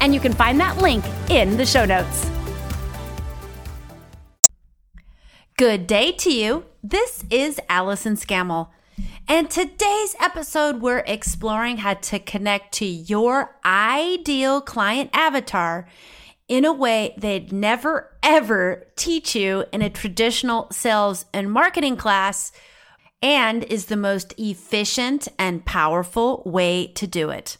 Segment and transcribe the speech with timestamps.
[0.00, 2.30] and you can find that link in the show notes.
[5.56, 6.64] Good day to you.
[6.82, 8.68] This is Allison Scammell.
[9.26, 15.88] And today's episode, we're exploring how to connect to your ideal client avatar
[16.48, 22.52] in a way they'd never ever teach you in a traditional sales and marketing class
[23.22, 27.58] and is the most efficient and powerful way to do it.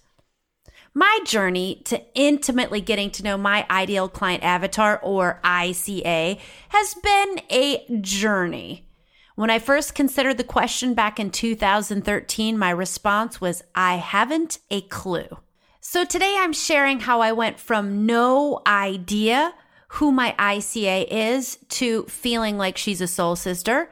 [0.95, 7.41] My journey to intimately getting to know my ideal client avatar or ICA has been
[7.51, 8.87] a journey.
[9.35, 14.81] When I first considered the question back in 2013, my response was, I haven't a
[14.81, 15.39] clue.
[15.81, 19.55] So today I'm sharing how I went from no idea
[19.89, 23.91] who my ICA is to feeling like she's a soul sister.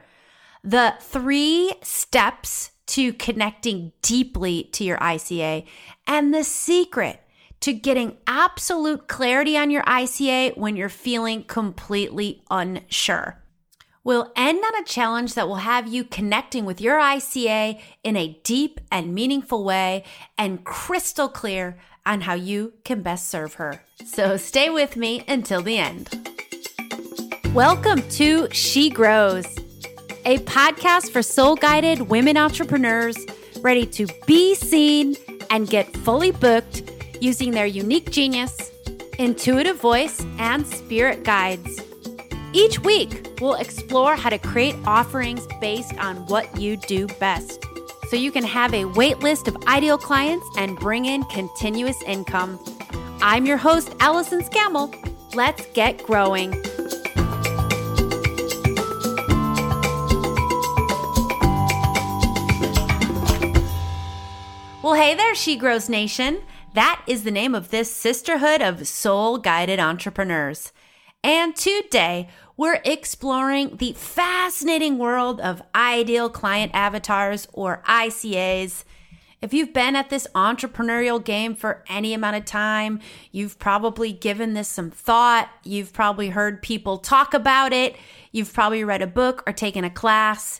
[0.63, 5.65] The three steps to connecting deeply to your ICA
[6.05, 7.21] and the secret
[7.59, 13.41] to getting absolute clarity on your ICA when you're feeling completely unsure.
[14.03, 18.39] We'll end on a challenge that will have you connecting with your ICA in a
[18.43, 20.05] deep and meaningful way
[20.37, 23.83] and crystal clear on how you can best serve her.
[24.05, 26.09] So stay with me until the end.
[27.53, 29.45] Welcome to She Grows
[30.27, 33.15] a podcast for soul guided women entrepreneurs
[33.61, 35.15] ready to be seen
[35.49, 36.83] and get fully booked
[37.21, 38.73] using their unique genius,
[39.19, 41.81] intuitive voice, and spirit guides.
[42.51, 47.65] Each week, we'll explore how to create offerings based on what you do best
[48.09, 52.59] so you can have a wait list of ideal clients and bring in continuous income.
[53.21, 54.93] I'm your host, Allison Scammell.
[55.35, 56.51] Let's get growing.
[64.97, 66.41] Hey there, She Grows Nation.
[66.73, 70.73] That is the name of this sisterhood of soul guided entrepreneurs.
[71.23, 78.85] And today, we're exploring the fascinating world of ideal client avatars or ICAs.
[79.39, 82.99] If you've been at this entrepreneurial game for any amount of time,
[83.31, 85.47] you've probably given this some thought.
[85.63, 87.95] You've probably heard people talk about it.
[88.31, 90.59] You've probably read a book or taken a class.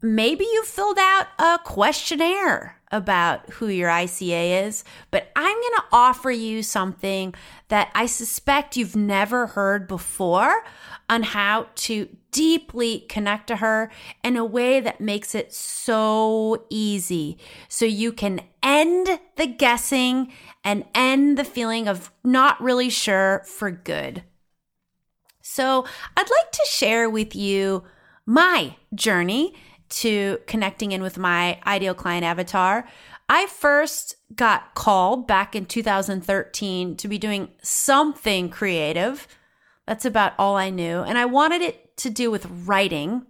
[0.00, 5.84] Maybe you filled out a questionnaire about who your ICA is, but I'm going to
[5.92, 7.34] offer you something
[7.68, 10.64] that I suspect you've never heard before
[11.08, 13.90] on how to deeply connect to her
[14.22, 17.38] in a way that makes it so easy.
[17.68, 20.32] So you can end the guessing
[20.64, 24.22] and end the feeling of not really sure for good.
[25.42, 27.84] So I'd like to share with you
[28.26, 29.54] my journey
[29.88, 32.86] to connecting in with my ideal client avatar.
[33.28, 39.28] I first got called back in 2013 to be doing something creative.
[39.86, 41.00] That's about all I knew.
[41.00, 43.26] And I wanted it to do with writing.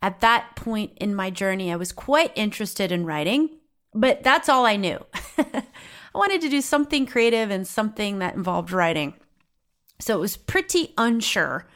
[0.00, 3.50] At that point in my journey, I was quite interested in writing,
[3.94, 4.98] but that's all I knew.
[5.38, 9.14] I wanted to do something creative and something that involved writing.
[10.00, 11.68] So it was pretty unsure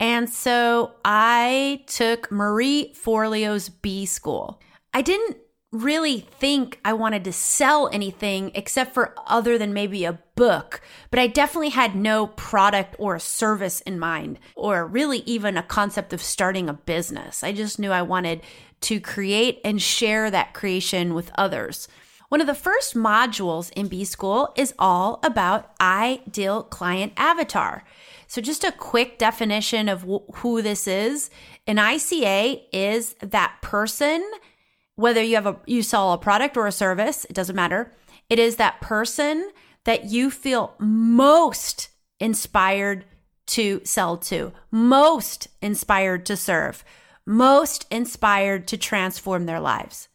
[0.00, 4.60] and so I took Marie Forleo's B School.
[4.92, 5.38] I didn't
[5.74, 11.18] really think I wanted to sell anything except for other than maybe a book, but
[11.18, 16.22] I definitely had no product or service in mind, or really even a concept of
[16.22, 17.42] starting a business.
[17.42, 18.42] I just knew I wanted
[18.82, 21.88] to create and share that creation with others.
[22.28, 27.84] One of the first modules in B School is all about ideal client avatar.
[28.26, 31.30] So, just a quick definition of wh- who this is
[31.66, 34.28] an ICA is that person,
[34.96, 37.92] whether you have a you sell a product or a service, it doesn't matter.
[38.28, 39.50] It is that person
[39.84, 41.88] that you feel most
[42.20, 43.04] inspired
[43.46, 46.84] to sell to, most inspired to serve,
[47.26, 50.08] most inspired to transform their lives.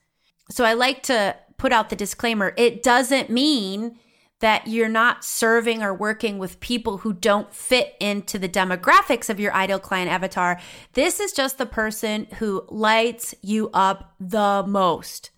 [0.50, 4.00] So I like to put out the disclaimer it doesn't mean
[4.40, 9.40] that you're not serving or working with people who don't fit into the demographics of
[9.40, 10.60] your ideal client avatar.
[10.94, 15.32] This is just the person who lights you up the most.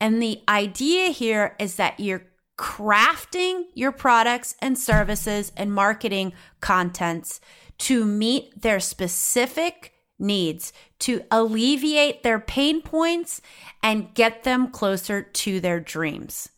[0.00, 7.40] And the idea here is that you're crafting your products and services and marketing contents
[7.78, 13.40] to meet their specific needs, to alleviate their pain points
[13.82, 16.50] and get them closer to their dreams.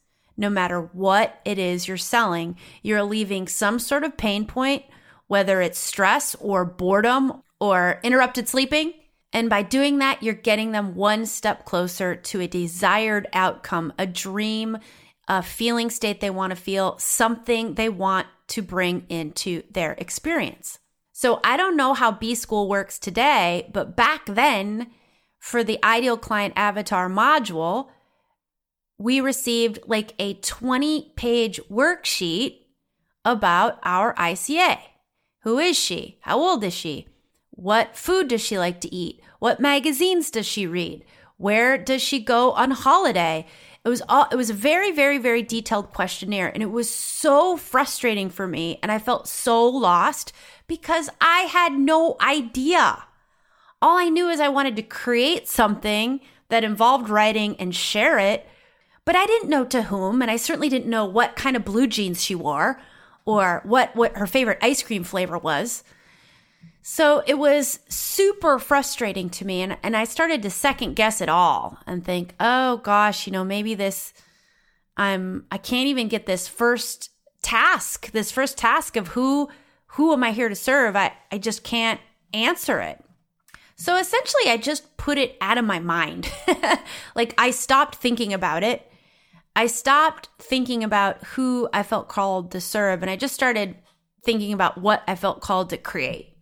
[0.43, 4.83] No matter what it is you're selling, you're alleviating some sort of pain point,
[5.29, 8.93] whether it's stress or boredom or interrupted sleeping.
[9.33, 14.05] And by doing that, you're getting them one step closer to a desired outcome, a
[14.05, 14.79] dream,
[15.29, 20.81] a feeling state they want to feel, something they want to bring into their experience.
[21.13, 24.89] So I don't know how B School works today, but back then,
[25.39, 27.91] for the ideal client avatar module,
[29.03, 32.61] we received like a 20 page worksheet
[33.25, 34.79] about our ICA.
[35.41, 36.19] Who is she?
[36.21, 37.09] How old is she?
[37.51, 39.21] What food does she like to eat?
[39.41, 41.05] What magazines does she read?
[41.37, 43.47] Where does she go on holiday?
[43.85, 47.57] It was all it was a very very very detailed questionnaire and it was so
[47.57, 50.33] frustrating for me and I felt so lost
[50.69, 53.03] because I had no idea.
[53.81, 56.21] All I knew is I wanted to create something
[56.51, 58.47] that involved writing and share it,
[59.05, 61.87] but I didn't know to whom and I certainly didn't know what kind of blue
[61.87, 62.81] jeans she wore
[63.25, 65.85] or what what her favorite ice cream flavor was.
[66.83, 69.63] So it was super frustrating to me.
[69.63, 73.45] And, and I started to second guess it all and think, oh gosh, you know,
[73.45, 74.13] maybe this,
[74.97, 77.11] I'm, I can't even get this first
[77.41, 79.49] task, this first task of who,
[79.87, 80.97] who am I here to serve?
[80.97, 82.01] I, I just can't
[82.35, 83.03] answer it.
[83.77, 86.31] So essentially, I just put it out of my mind.
[87.15, 88.89] like I stopped thinking about it.
[89.55, 93.77] I stopped thinking about who I felt called to serve and I just started
[94.25, 96.37] thinking about what I felt called to create.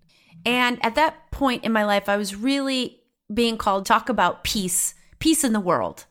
[0.44, 3.00] And at that point in my life, I was really
[3.32, 6.06] being called to talk about peace, peace in the world.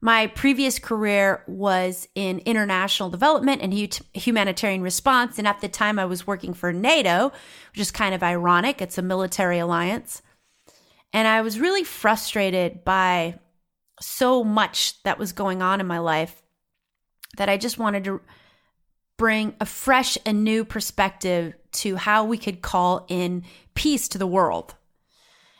[0.00, 3.72] My previous career was in international development and
[4.14, 5.38] humanitarian response.
[5.38, 7.30] And at the time, I was working for NATO,
[7.70, 8.82] which is kind of ironic.
[8.82, 10.20] It's a military alliance.
[11.12, 13.38] And I was really frustrated by
[14.02, 16.42] so much that was going on in my life
[17.36, 18.20] that I just wanted to
[19.16, 23.44] bring a fresh and new perspective to how we could call in
[23.74, 24.74] peace to the world.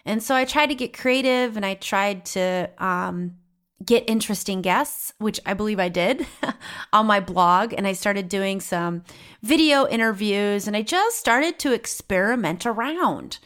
[0.04, 3.36] And so I tried to get creative and I tried to um,
[3.84, 6.26] get interesting guests, which I believe I did
[6.92, 7.72] on my blog.
[7.72, 9.04] And I started doing some
[9.42, 13.38] video interviews and I just started to experiment around.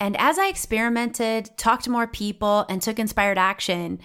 [0.00, 4.00] And as I experimented, talked to more people, and took inspired action,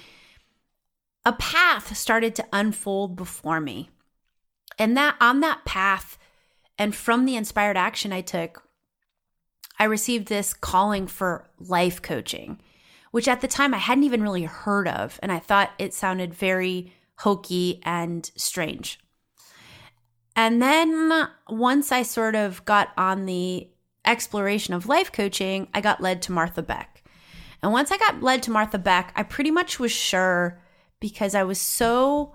[1.28, 3.90] a path started to unfold before me.
[4.80, 6.18] And that on that path,
[6.80, 8.64] and from the inspired action I took,
[9.78, 12.62] I received this calling for life coaching,
[13.12, 15.20] which at the time I hadn't even really heard of.
[15.22, 18.98] And I thought it sounded very hokey and strange.
[20.34, 23.68] And then once I sort of got on the
[24.06, 27.04] exploration of life coaching, I got led to Martha Beck.
[27.62, 30.62] And once I got led to Martha Beck, I pretty much was sure
[31.00, 32.34] because I was so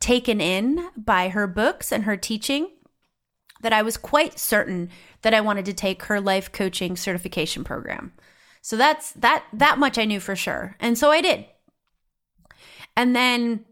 [0.00, 2.68] taken in by her books and her teaching
[3.60, 4.88] that I was quite certain
[5.22, 8.12] that I wanted to take her life coaching certification program.
[8.62, 10.76] So that's that that much I knew for sure.
[10.80, 11.46] And so I did.
[12.96, 13.64] And then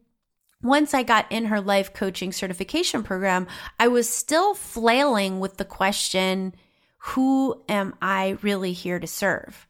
[0.63, 3.47] once I got in her life coaching certification program,
[3.79, 6.55] I was still flailing with the question,
[6.99, 9.67] who am I really here to serve?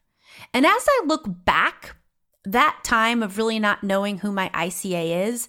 [0.54, 1.96] And as I look back,
[2.52, 5.48] that time of really not knowing who my ICA is,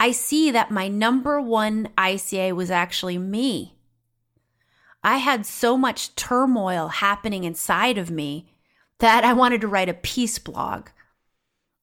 [0.00, 3.74] I see that my number one ICA was actually me.
[5.02, 8.52] I had so much turmoil happening inside of me
[8.98, 10.88] that I wanted to write a peace blog.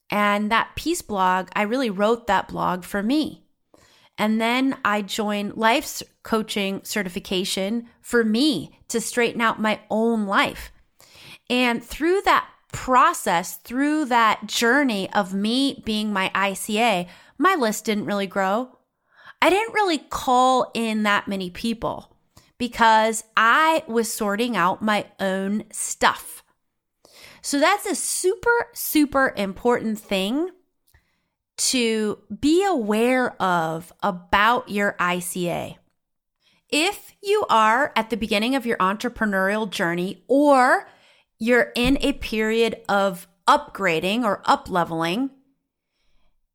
[0.09, 3.43] And that peace blog, I really wrote that blog for me.
[4.17, 10.71] And then I joined life's coaching certification for me to straighten out my own life.
[11.49, 18.05] And through that process, through that journey of me being my ICA, my list didn't
[18.05, 18.77] really grow.
[19.41, 22.17] I didn't really call in that many people
[22.57, 26.43] because I was sorting out my own stuff.
[27.41, 30.49] So that's a super, super important thing
[31.57, 35.77] to be aware of about your ICA.
[36.69, 40.89] If you are at the beginning of your entrepreneurial journey or
[41.39, 45.29] you're in a period of upgrading or up leveling,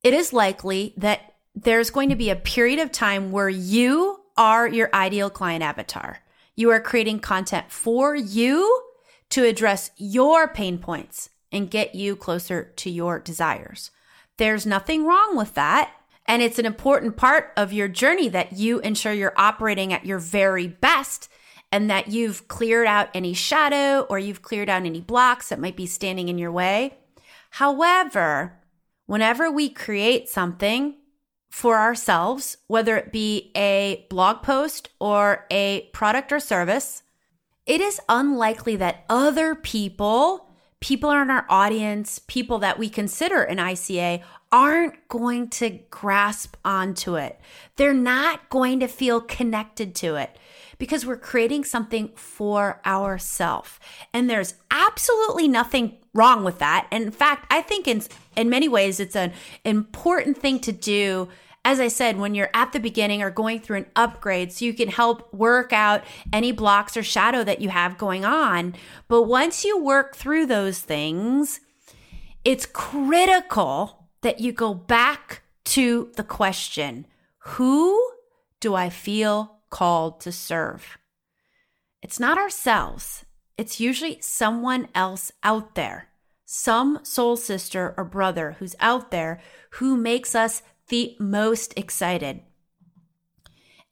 [0.03, 4.67] it is likely that there's going to be a period of time where you are
[4.67, 6.21] your ideal client avatar.
[6.57, 8.83] You are creating content for you
[9.31, 13.91] to address your pain points and get you closer to your desires.
[14.39, 15.93] There's nothing wrong with that.
[16.27, 20.19] And it's an important part of your journey that you ensure you're operating at your
[20.19, 21.29] very best
[21.73, 25.77] and that you've cleared out any shadow or you've cleared out any blocks that might
[25.77, 26.95] be standing in your way.
[27.51, 28.61] However,
[29.07, 30.97] whenever we create something
[31.51, 37.03] for ourselves, whether it be a blog post or a product or service,
[37.67, 40.49] it is unlikely that other people,
[40.81, 44.23] people in our audience, people that we consider an ICA,
[44.53, 47.41] aren't going to grasp onto it.
[47.77, 50.37] They're not going to feel connected to it
[50.81, 53.79] because we're creating something for ourselves.
[54.13, 56.89] And there's absolutely nothing wrong with that.
[56.91, 58.03] And in fact, I think in
[58.35, 59.33] in many ways it's an
[59.65, 61.29] important thing to do
[61.63, 64.73] as I said, when you're at the beginning or going through an upgrade, so you
[64.73, 68.75] can help work out any blocks or shadow that you have going on.
[69.09, 71.61] But once you work through those things,
[72.47, 77.07] it's critical that you go back to the question
[77.41, 78.11] Who
[78.61, 80.99] do I feel called to serve?
[82.03, 83.25] It's not ourselves,
[83.57, 86.09] it's usually someone else out there,
[86.45, 89.41] some soul sister or brother who's out there
[89.73, 92.41] who makes us the most excited.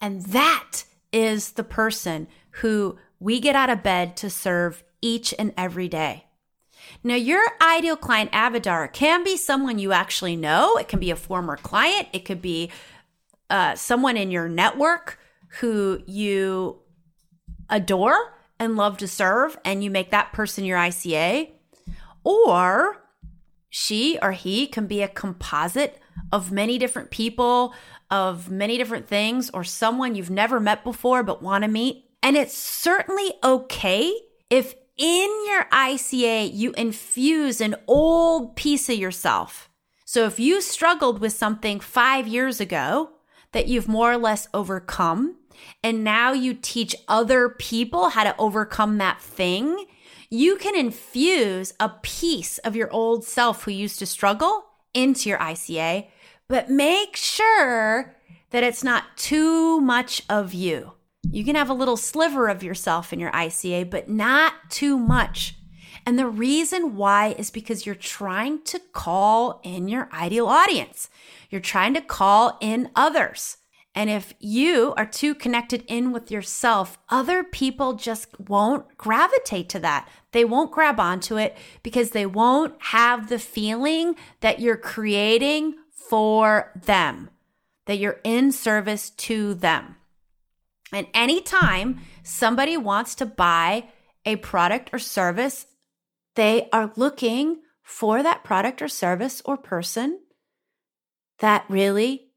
[0.00, 5.52] And that is the person who we get out of bed to serve each and
[5.56, 6.24] every day.
[7.02, 10.76] Now, your ideal client avatar can be someone you actually know.
[10.76, 12.08] It can be a former client.
[12.12, 12.70] It could be
[13.50, 15.18] uh, someone in your network
[15.60, 16.80] who you
[17.68, 21.50] adore and love to serve, and you make that person your ICA.
[22.24, 23.04] Or
[23.70, 26.00] she or he can be a composite
[26.32, 27.74] of many different people,
[28.10, 32.04] of many different things, or someone you've never met before but want to meet.
[32.22, 34.12] And it's certainly okay
[34.50, 39.70] if in your ICA, you infuse an old piece of yourself.
[40.04, 43.10] So if you struggled with something five years ago
[43.52, 45.36] that you've more or less overcome,
[45.82, 49.86] and now you teach other people how to overcome that thing,
[50.30, 55.38] you can infuse a piece of your old self who used to struggle into your
[55.38, 56.06] ICA,
[56.48, 58.14] but make sure
[58.50, 60.92] that it's not too much of you.
[61.30, 65.54] You can have a little sliver of yourself in your ICA, but not too much.
[66.06, 71.10] And the reason why is because you're trying to call in your ideal audience.
[71.50, 73.57] You're trying to call in others.
[73.98, 79.80] And if you are too connected in with yourself, other people just won't gravitate to
[79.80, 80.08] that.
[80.30, 86.72] They won't grab onto it because they won't have the feeling that you're creating for
[86.76, 87.30] them,
[87.86, 89.96] that you're in service to them.
[90.92, 93.88] And anytime somebody wants to buy
[94.24, 95.66] a product or service,
[96.36, 100.20] they are looking for that product or service or person
[101.40, 102.27] that really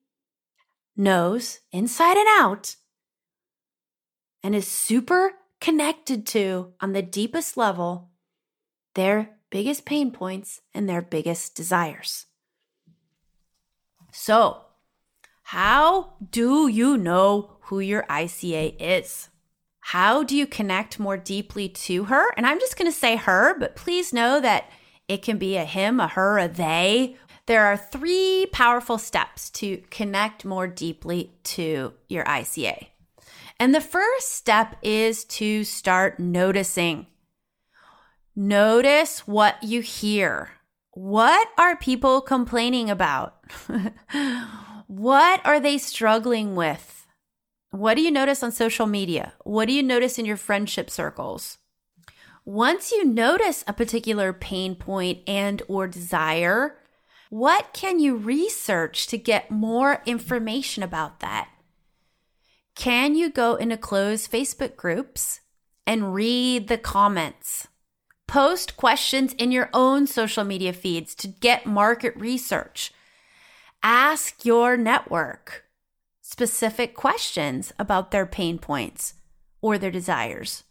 [0.96, 2.76] knows inside and out
[4.44, 8.10] and is super connected to, on the deepest level,
[8.96, 12.26] their biggest pain points and their biggest desires.
[14.12, 14.62] So,
[15.44, 19.30] how do you know who your ICA is.
[19.80, 22.26] How do you connect more deeply to her?
[22.36, 24.70] And I'm just going to say her, but please know that
[25.08, 27.16] it can be a him, a her, a they.
[27.52, 32.88] There are three powerful steps to connect more deeply to your ICA.
[33.60, 37.08] And the first step is to start noticing.
[38.38, 40.52] Notice what you hear.
[40.92, 43.44] What are people complaining about?
[44.88, 47.06] what are they struggling with?
[47.72, 49.34] What do you notice on social media?
[49.44, 51.58] What do you notice in your friendship circles?
[52.46, 56.78] Once you notice a particular pain point and or desire,
[57.32, 61.48] what can you research to get more information about that?
[62.76, 65.40] Can you go into closed Facebook groups
[65.88, 67.70] and read the comments?
[68.28, 72.92] Post questions in your own social media feeds to get market research.
[73.82, 75.64] Ask your network
[76.22, 79.14] specific questions about their pain points
[79.62, 80.66] or their desires.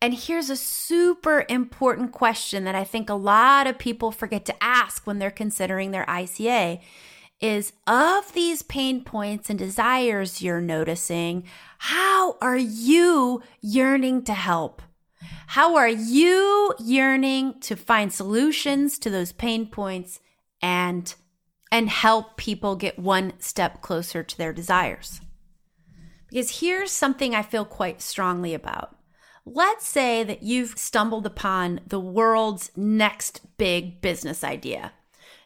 [0.00, 4.62] And here's a super important question that I think a lot of people forget to
[4.62, 6.80] ask when they're considering their ICA
[7.40, 11.44] is of these pain points and desires you're noticing,
[11.78, 14.82] how are you yearning to help?
[15.48, 20.20] How are you yearning to find solutions to those pain points
[20.60, 21.14] and
[21.70, 25.20] and help people get one step closer to their desires.
[26.30, 28.97] Because here's something I feel quite strongly about.
[29.54, 34.92] Let's say that you've stumbled upon the world's next big business idea.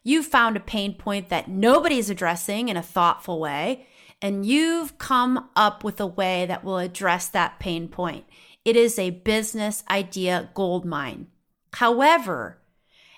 [0.02, 3.86] You've found a pain point that nobody's addressing in a thoughtful way,
[4.20, 8.24] and you've come up with a way that will address that pain point.
[8.64, 11.28] It is a business idea gold mine.
[11.74, 12.58] However,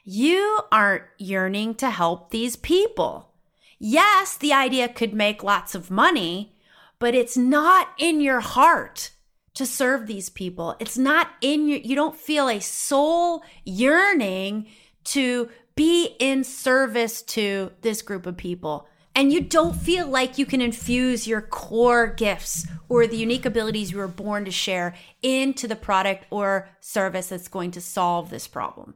[0.04, 3.30] you aren't yearning to help these people.
[3.78, 6.58] Yes, the idea could make lots of money,
[6.98, 9.12] but it's not in your heart
[9.54, 10.76] to serve these people.
[10.80, 14.66] It's not in your, you don't feel a soul yearning
[15.04, 18.88] to be in service to this group of people.
[19.16, 23.92] And you don't feel like you can infuse your core gifts or the unique abilities
[23.92, 28.49] you were born to share into the product or service that's going to solve this
[28.49, 28.94] problem.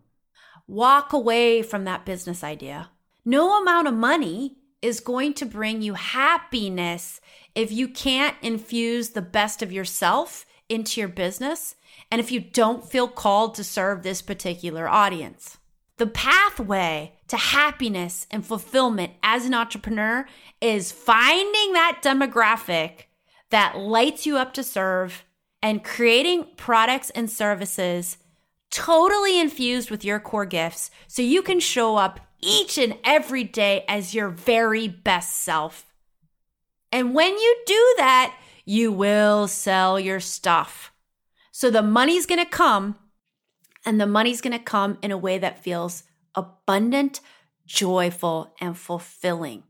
[0.67, 2.91] Walk away from that business idea.
[3.25, 7.21] No amount of money is going to bring you happiness
[7.55, 11.75] if you can't infuse the best of yourself into your business
[12.11, 15.59] and if you don't feel called to serve this particular audience.
[15.97, 20.27] The pathway to happiness and fulfillment as an entrepreneur
[20.61, 23.05] is finding that demographic
[23.51, 25.25] that lights you up to serve
[25.63, 28.19] and creating products and services
[28.71, 33.85] totally infused with your core gifts so you can show up each and every day
[33.89, 35.87] as your very best self.
[36.93, 38.37] And when you do that,
[38.69, 40.93] you will sell your stuff.
[41.53, 42.97] So the money's going to come
[43.87, 46.03] and the money's going to come in a way that feels
[46.35, 47.23] abundant,
[47.65, 49.63] joyful, and fulfilling.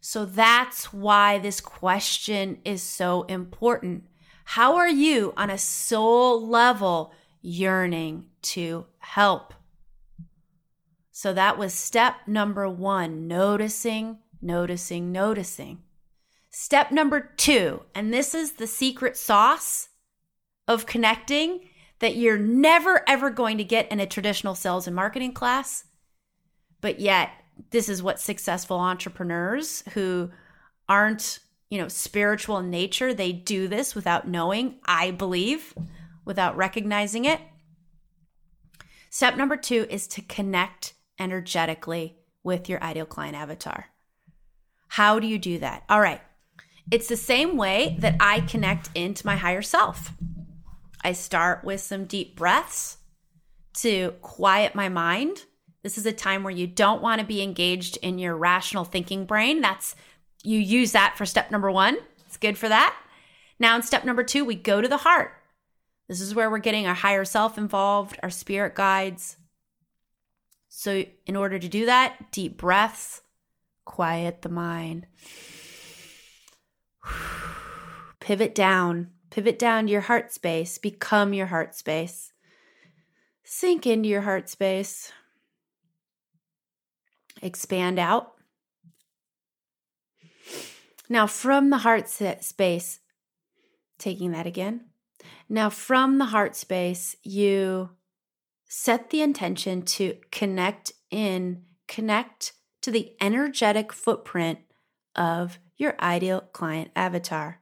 [0.00, 4.04] So that's why this question is so important.
[4.44, 7.12] How are you on a soul level
[7.42, 9.52] yearning to help?
[11.10, 15.82] So that was step number one noticing, noticing, noticing.
[16.60, 19.90] Step number two, and this is the secret sauce
[20.66, 21.60] of connecting
[22.00, 25.84] that you're never ever going to get in a traditional sales and marketing class.
[26.80, 27.30] But yet,
[27.70, 30.32] this is what successful entrepreneurs who
[30.88, 31.38] aren't,
[31.70, 35.74] you know, spiritual in nature, they do this without knowing, I believe,
[36.24, 37.40] without recognizing it.
[39.10, 43.90] Step number 2 is to connect energetically with your ideal client avatar.
[44.88, 45.84] How do you do that?
[45.88, 46.20] All right.
[46.90, 50.12] It's the same way that I connect into my higher self.
[51.04, 52.96] I start with some deep breaths
[53.74, 55.44] to quiet my mind.
[55.82, 59.26] This is a time where you don't want to be engaged in your rational thinking
[59.26, 59.60] brain.
[59.60, 59.94] That's
[60.42, 61.98] you use that for step number 1.
[62.26, 62.96] It's good for that.
[63.58, 65.32] Now in step number 2, we go to the heart.
[66.08, 69.36] This is where we're getting our higher self involved, our spirit guides.
[70.68, 73.20] So in order to do that, deep breaths,
[73.84, 75.06] quiet the mind.
[78.20, 82.32] Pivot down Pivot down to your heart space, become your heart space.
[83.44, 85.12] Sink into your heart space.
[87.42, 88.32] Expand out.
[91.08, 93.00] Now, from the heart space,
[93.98, 94.86] taking that again.
[95.48, 97.90] Now, from the heart space, you
[98.66, 104.58] set the intention to connect in, connect to the energetic footprint
[105.16, 107.60] of your ideal client avatar.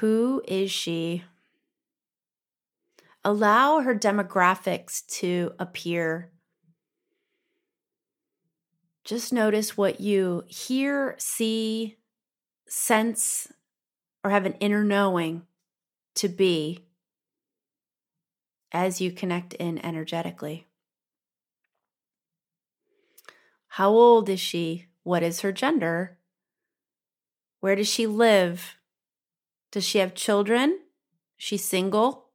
[0.00, 1.22] Who is she?
[3.24, 6.30] Allow her demographics to appear.
[9.04, 11.96] Just notice what you hear, see,
[12.68, 13.48] sense,
[14.22, 15.42] or have an inner knowing
[16.16, 16.80] to be
[18.72, 20.66] as you connect in energetically.
[23.68, 24.86] How old is she?
[25.02, 26.18] What is her gender?
[27.64, 28.76] Where does she live?
[29.72, 30.80] Does she have children?
[31.38, 32.26] She's single?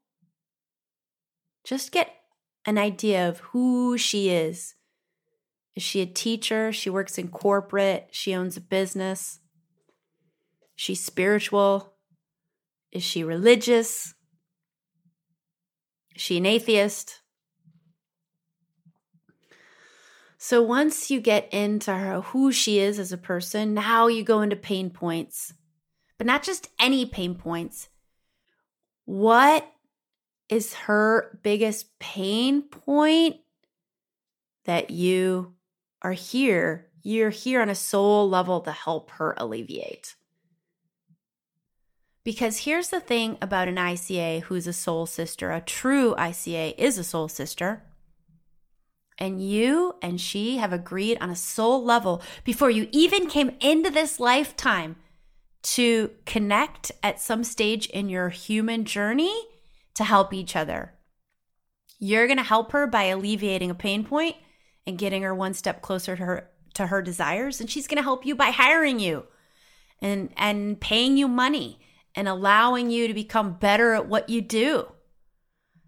[1.63, 2.11] Just get
[2.65, 4.73] an idea of who she is.
[5.75, 6.71] Is she a teacher?
[6.71, 8.07] She works in corporate.
[8.09, 9.37] She owns a business.
[10.75, 11.93] She's spiritual.
[12.91, 14.15] Is she religious?
[16.15, 17.21] Is she an atheist?
[20.39, 24.41] So once you get into her, who she is as a person, now you go
[24.41, 25.53] into pain points
[26.19, 27.89] but not just any pain points.
[29.05, 29.65] What
[30.49, 33.37] is her biggest pain point
[34.65, 35.55] that you
[36.03, 36.87] are here?
[37.01, 40.15] You're here on a soul level to help her alleviate.
[42.25, 46.97] Because here's the thing about an ICA who's a soul sister a true ICA is
[46.97, 47.81] a soul sister.
[49.19, 53.89] And you and she have agreed on a soul level before you even came into
[53.89, 54.95] this lifetime
[55.61, 59.33] to connect at some stage in your human journey
[59.93, 60.93] to help each other.
[61.99, 64.37] You're going to help her by alleviating a pain point,
[64.89, 68.03] and getting her one step closer to her to her desires and she's going to
[68.03, 69.25] help you by hiring you
[70.01, 71.79] and and paying you money
[72.15, 74.87] and allowing you to become better at what you do.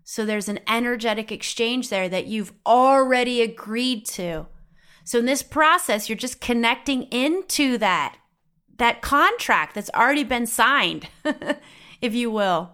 [0.03, 4.47] So there's an energetic exchange there that you've already agreed to.
[5.03, 8.17] So in this process you're just connecting into that
[8.77, 11.07] that contract that's already been signed,
[12.01, 12.71] if you will.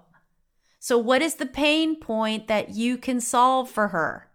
[0.79, 4.27] So what is the pain point that you can solve for her?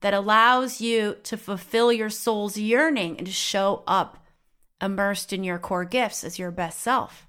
[0.00, 4.24] that allows you to fulfill your soul's yearning and to show up
[4.80, 7.26] immersed in your core gifts as your best self.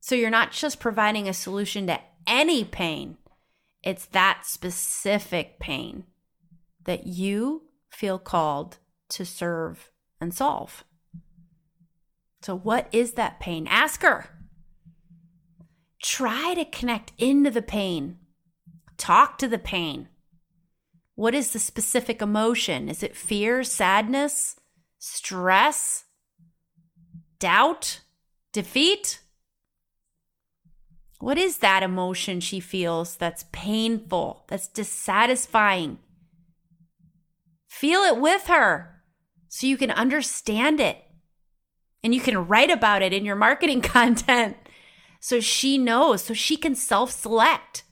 [0.00, 3.16] So you're not just providing a solution to any pain,
[3.82, 6.04] it's that specific pain
[6.84, 8.78] that you feel called
[9.10, 9.90] to serve
[10.20, 10.84] and solve.
[12.42, 13.66] So, what is that pain?
[13.68, 14.26] Ask her.
[16.02, 18.18] Try to connect into the pain,
[18.96, 20.08] talk to the pain.
[21.14, 22.88] What is the specific emotion?
[22.88, 24.56] Is it fear, sadness,
[24.98, 26.04] stress,
[27.38, 28.00] doubt,
[28.52, 29.19] defeat?
[31.20, 35.98] What is that emotion she feels that's painful, that's dissatisfying?
[37.68, 39.02] Feel it with her
[39.48, 40.98] so you can understand it
[42.02, 44.56] and you can write about it in your marketing content
[45.20, 47.84] so she knows, so she can self select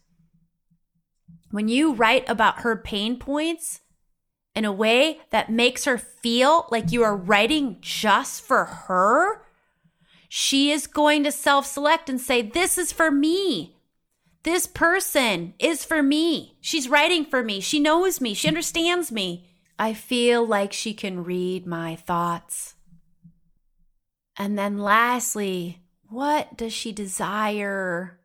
[1.51, 3.81] when you write about her pain points
[4.55, 9.43] in a way that makes her feel like you are writing just for her,
[10.29, 13.77] she is going to self select and say, This is for me.
[14.45, 16.57] This person is for me.
[16.61, 17.61] She's writing for me.
[17.61, 18.35] She knows me.
[18.35, 19.49] She understands me.
[19.79, 22.75] I feel like she can read my thoughts.
[24.37, 28.21] And then, lastly, what does she desire?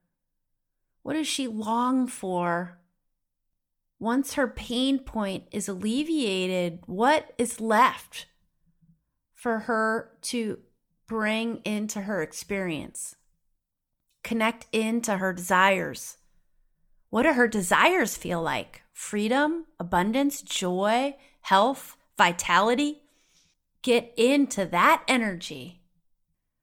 [1.01, 2.79] What does she long for?
[4.03, 8.25] once her pain point is alleviated, what is left
[9.33, 10.59] for her to
[11.07, 13.15] bring into her experience?
[14.23, 16.17] Connect into her desires.
[17.09, 18.81] What do her desires feel like?
[18.91, 23.03] Freedom, abundance, joy, health, vitality?
[23.81, 25.81] Get into that energy.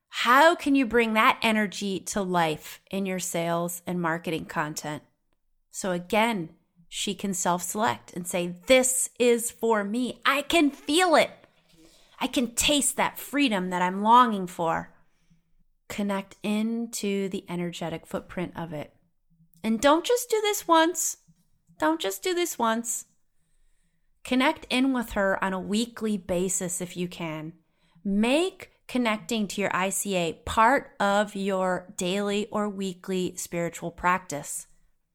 [0.09, 5.03] How can you bring that energy to life in your sales and marketing content?
[5.70, 6.50] So, again,
[6.88, 10.20] she can self select and say, This is for me.
[10.26, 11.31] I can feel it.
[12.20, 14.92] I can taste that freedom that I'm longing for.
[15.88, 18.94] Connect into the energetic footprint of it.
[19.64, 21.16] And don't just do this once.
[21.78, 23.06] Don't just do this once.
[24.22, 27.54] Connect in with her on a weekly basis if you can.
[28.04, 34.66] Make connecting to your ICA part of your daily or weekly spiritual practice.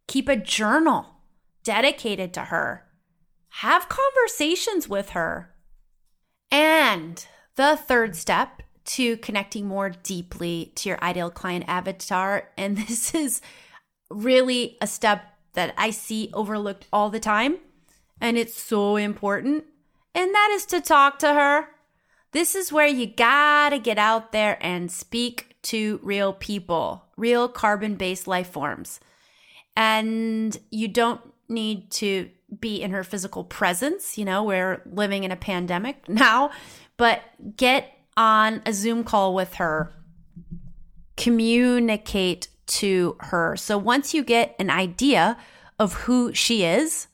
[0.08, 1.18] Keep a journal
[1.64, 2.86] dedicated to her.
[3.50, 5.55] Have conversations with her.
[6.56, 13.14] And the third step to connecting more deeply to your ideal client avatar, and this
[13.14, 13.42] is
[14.10, 17.58] really a step that I see overlooked all the time,
[18.22, 19.66] and it's so important,
[20.14, 21.68] and that is to talk to her.
[22.32, 27.96] This is where you gotta get out there and speak to real people, real carbon
[27.96, 29.02] based life forms.
[29.76, 32.30] And you don't need to
[32.60, 34.18] be in her physical presence.
[34.18, 36.52] You know, we're living in a pandemic now,
[36.98, 37.22] but
[37.58, 39.92] get on a Zoom call with her,
[41.18, 43.56] communicate to her.
[43.58, 45.38] So once you get an idea
[45.78, 47.08] of who she is,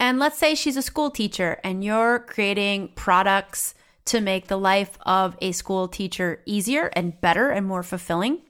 [0.00, 3.74] and let's say she's a school teacher and you're creating products
[4.06, 8.40] to make the life of a school teacher easier and better and more fulfilling.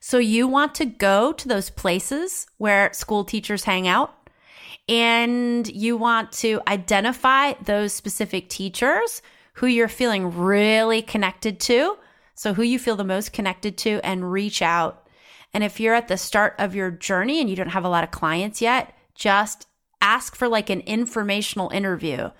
[0.00, 4.14] So you want to go to those places where school teachers hang out
[4.90, 9.22] and you want to identify those specific teachers
[9.54, 11.96] who you're feeling really connected to.
[12.34, 15.06] So who you feel the most connected to and reach out.
[15.54, 18.02] And if you're at the start of your journey and you don't have a lot
[18.02, 19.68] of clients yet, just
[20.00, 22.30] ask for like an informational interview.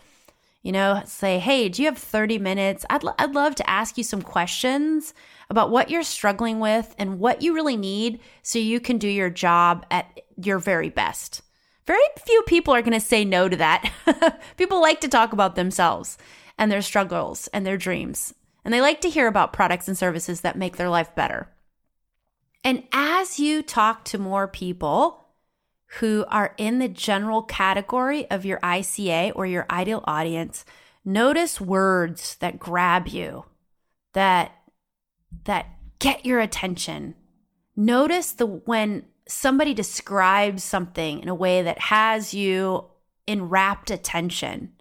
[0.63, 2.85] You know, say, hey, do you have 30 minutes?
[2.91, 5.15] I'd, l- I'd love to ask you some questions
[5.49, 9.31] about what you're struggling with and what you really need so you can do your
[9.31, 11.43] job at your very best.
[11.91, 14.41] Very few people are going to say no to that.
[14.57, 16.19] people like to talk about themselves
[16.57, 18.33] and their struggles and their dreams.
[18.65, 21.49] And they like to hear about products and services that make their life better.
[22.63, 25.31] And as you talk to more people
[25.99, 30.65] who are in the general category of your ICA or your ideal audience,
[31.05, 33.47] notice words that grab you,
[34.13, 34.53] that
[35.43, 35.67] that
[35.99, 37.17] get your attention.
[37.75, 42.87] Notice the when somebody describes something in a way that has you
[43.27, 44.73] in rapt attention.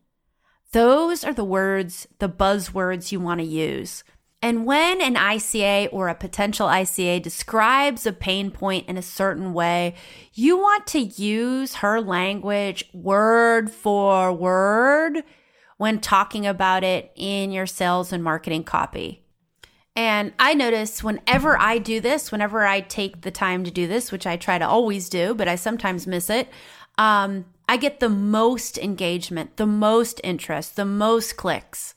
[0.72, 4.04] Those are the words, the buzzwords you want to use.
[4.42, 9.54] And when an ICA or a potential ICA describes a pain point in a certain
[9.54, 9.96] way,
[10.34, 15.24] you want to use her language word for word
[15.78, 19.26] when talking about it in your sales and marketing copy.
[20.00, 24.14] And I notice whenever I do this, whenever I take the time to do this,
[24.14, 26.48] which I try to always do, but I sometimes miss it,
[26.98, 31.96] um, I get the most engagement, the most interest, the most clicks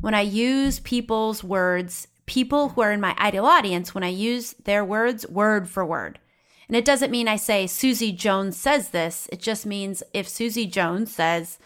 [0.00, 4.54] when I use people's words, people who are in my ideal audience, when I use
[4.64, 6.18] their words word for word.
[6.66, 9.28] And it doesn't mean I say Susie Jones says this.
[9.30, 11.60] It just means if Susie Jones says,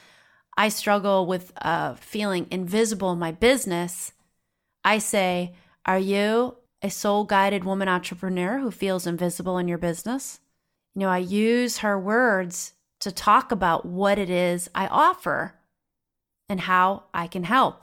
[0.59, 4.13] I struggle with uh, feeling invisible in my business,
[4.87, 5.53] I say,
[5.85, 10.39] Are you a soul guided woman entrepreneur who feels invisible in your business?
[10.95, 15.55] You know, I use her words to talk about what it is I offer
[16.49, 17.83] and how I can help.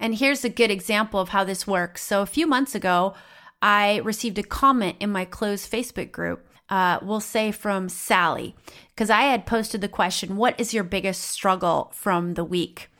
[0.00, 2.02] And here's a good example of how this works.
[2.02, 3.14] So, a few months ago,
[3.62, 6.48] I received a comment in my closed Facebook group.
[6.68, 8.56] Uh, we'll say from Sally,
[8.88, 12.90] because I had posted the question, What is your biggest struggle from the week?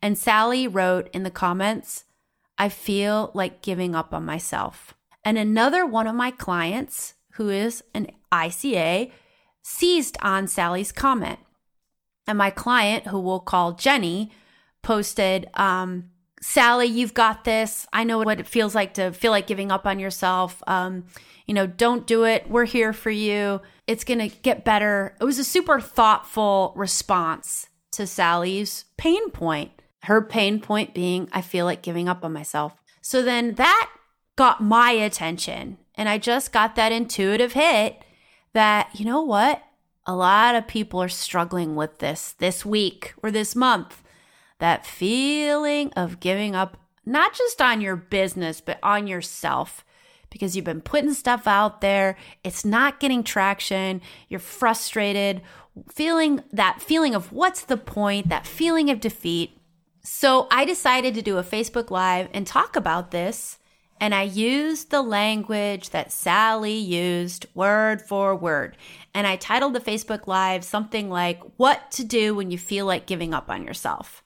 [0.00, 2.04] And Sally wrote in the comments,
[2.60, 4.92] I feel like giving up on myself.
[5.24, 9.10] And another one of my clients, who is an ICA,
[9.62, 11.38] seized on Sally's comment.
[12.26, 14.30] And my client, who we'll call Jenny,
[14.82, 16.10] posted, um,
[16.42, 17.86] Sally, you've got this.
[17.94, 20.62] I know what it feels like to feel like giving up on yourself.
[20.66, 21.06] Um,
[21.46, 22.50] you know, don't do it.
[22.50, 23.62] We're here for you.
[23.86, 25.16] It's going to get better.
[25.18, 29.79] It was a super thoughtful response to Sally's pain point.
[30.04, 32.74] Her pain point being, I feel like giving up on myself.
[33.00, 33.90] So then that
[34.36, 35.78] got my attention.
[35.94, 38.02] And I just got that intuitive hit
[38.52, 39.62] that, you know what?
[40.06, 44.02] A lot of people are struggling with this this week or this month
[44.58, 49.84] that feeling of giving up, not just on your business, but on yourself
[50.30, 52.16] because you've been putting stuff out there.
[52.44, 54.00] It's not getting traction.
[54.28, 55.42] You're frustrated,
[55.92, 59.59] feeling that feeling of what's the point, that feeling of defeat.
[60.02, 63.58] So I decided to do a Facebook Live and talk about this.
[64.00, 68.78] And I used the language that Sally used word for word.
[69.14, 73.06] And I titled the Facebook Live something like, What to Do When You Feel Like
[73.06, 74.24] Giving Up on Yourself.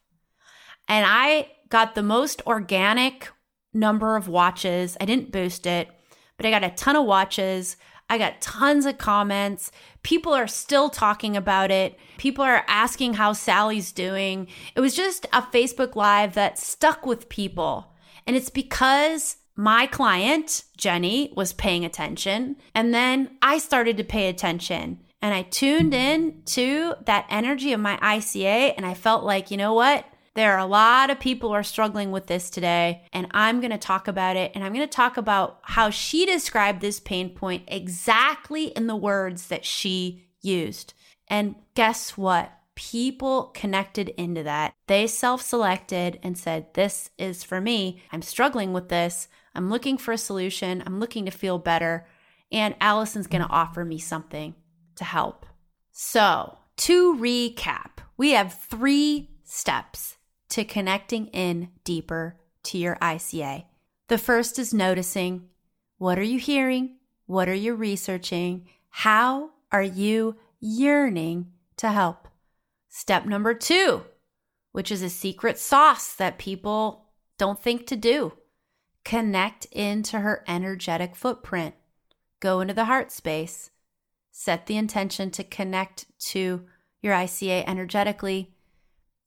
[0.88, 3.30] And I got the most organic
[3.72, 4.96] number of watches.
[5.00, 5.88] I didn't boost it,
[6.36, 7.76] but I got a ton of watches.
[8.08, 9.70] I got tons of comments.
[10.02, 11.98] People are still talking about it.
[12.18, 14.48] People are asking how Sally's doing.
[14.76, 17.92] It was just a Facebook Live that stuck with people.
[18.26, 22.56] And it's because my client, Jenny, was paying attention.
[22.74, 25.00] And then I started to pay attention.
[25.22, 28.74] And I tuned in to that energy of my ICA.
[28.76, 30.04] And I felt like, you know what?
[30.34, 33.70] There are a lot of people who are struggling with this today, and I'm going
[33.70, 34.50] to talk about it.
[34.54, 38.96] And I'm going to talk about how she described this pain point exactly in the
[38.96, 40.92] words that she used.
[41.28, 42.52] And guess what?
[42.74, 44.74] People connected into that.
[44.88, 48.02] They self selected and said, This is for me.
[48.10, 49.28] I'm struggling with this.
[49.54, 50.82] I'm looking for a solution.
[50.84, 52.08] I'm looking to feel better.
[52.50, 54.56] And Allison's going to offer me something
[54.96, 55.46] to help.
[55.92, 60.16] So, to recap, we have three steps
[60.54, 63.64] to connecting in deeper to your ICA.
[64.06, 65.48] The first is noticing
[65.98, 66.98] what are you hearing?
[67.26, 68.68] What are you researching?
[68.88, 72.28] How are you yearning to help?
[72.88, 74.04] Step number two,
[74.70, 78.34] which is a secret sauce that people don't think to do
[79.04, 81.74] connect into her energetic footprint.
[82.38, 83.70] Go into the heart space.
[84.30, 86.64] Set the intention to connect to
[87.02, 88.53] your ICA energetically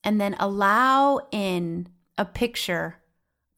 [0.08, 2.96] and then allow in a picture,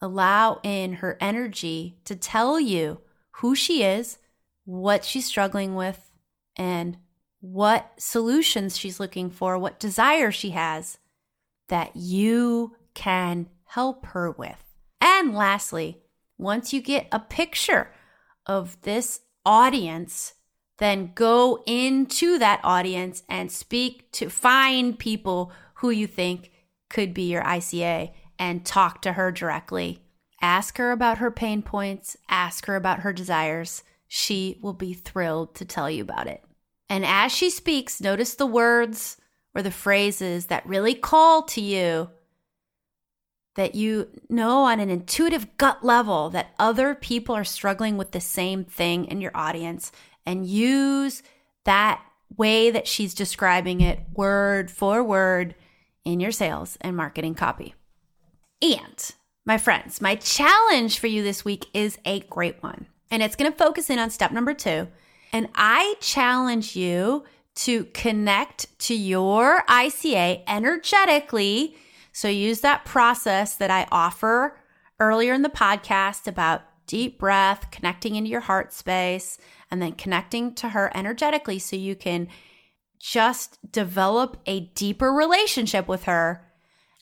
[0.01, 3.01] allow in her energy to tell you
[3.33, 4.17] who she is,
[4.65, 6.09] what she's struggling with,
[6.55, 6.97] and
[7.39, 10.97] what solutions she's looking for, what desire she has
[11.67, 14.63] that you can help her with.
[14.99, 15.99] And lastly,
[16.39, 17.91] once you get a picture
[18.47, 20.33] of this audience,
[20.79, 26.51] then go into that audience and speak to find people who you think
[26.89, 30.01] could be your ICA and talk to her directly.
[30.41, 33.83] Ask her about her pain points, ask her about her desires.
[34.07, 36.43] She will be thrilled to tell you about it.
[36.89, 39.17] And as she speaks, notice the words
[39.53, 42.09] or the phrases that really call to you
[43.55, 48.21] that you know on an intuitive gut level that other people are struggling with the
[48.21, 49.91] same thing in your audience
[50.25, 51.21] and use
[51.65, 52.01] that
[52.37, 55.55] way that she's describing it word for word
[56.05, 57.75] in your sales and marketing copy.
[58.61, 59.11] And
[59.45, 62.87] my friends, my challenge for you this week is a great one.
[63.11, 64.87] And it's going to focus in on step number two.
[65.31, 67.23] And I challenge you
[67.55, 71.75] to connect to your ICA energetically.
[72.11, 74.57] So use that process that I offer
[74.99, 79.37] earlier in the podcast about deep breath, connecting into your heart space,
[79.69, 82.27] and then connecting to her energetically so you can
[82.99, 86.45] just develop a deeper relationship with her.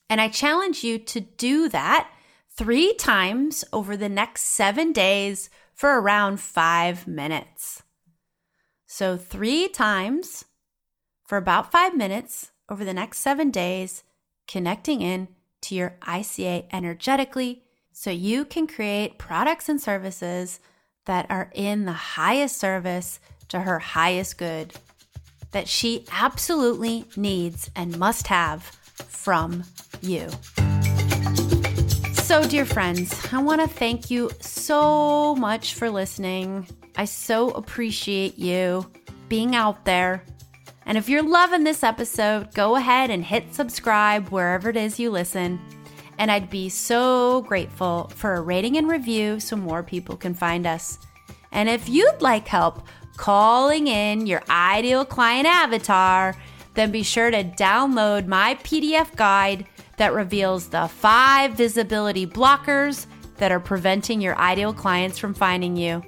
[0.09, 2.09] And I challenge you to do that
[2.55, 7.83] three times over the next seven days for around five minutes.
[8.85, 10.45] So, three times
[11.25, 14.03] for about five minutes over the next seven days,
[14.47, 15.27] connecting in
[15.61, 20.59] to your ICA energetically so you can create products and services
[21.05, 24.73] that are in the highest service to her highest good
[25.51, 28.63] that she absolutely needs and must have
[29.07, 29.63] from
[30.01, 30.29] you.
[32.13, 36.67] So, dear friends, I want to thank you so much for listening.
[36.95, 38.91] I so appreciate you
[39.29, 40.23] being out there.
[40.85, 45.09] And if you're loving this episode, go ahead and hit subscribe wherever it is you
[45.09, 45.59] listen.
[46.17, 50.65] And I'd be so grateful for a rating and review so more people can find
[50.65, 50.97] us.
[51.51, 56.35] And if you'd like help calling in your ideal client avatar,
[56.75, 63.51] then be sure to download my PDF guide that reveals the five visibility blockers that
[63.51, 66.03] are preventing your ideal clients from finding you.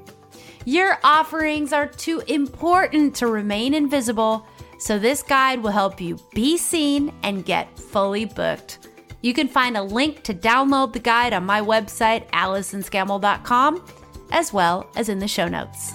[0.65, 4.45] Your offerings are too important to remain invisible,
[4.77, 8.87] so this guide will help you be seen and get fully booked.
[9.21, 13.83] You can find a link to download the guide on my website, AllisonScammell.com,
[14.31, 15.93] as well as in the show notes.